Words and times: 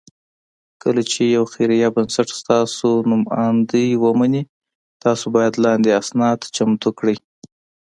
کله 0.81 1.01
چې 1.11 1.21
یو 1.35 1.43
خیري 1.53 1.79
بنسټ 1.95 2.29
ستاسو 2.41 2.89
نوماندۍ 3.09 3.87
ومني، 4.03 4.43
تاسو 5.03 5.25
باید 5.35 5.53
لاندې 5.65 5.89
اسناد 6.01 6.39
چمتو 6.55 6.89
کړئ: 6.99 7.15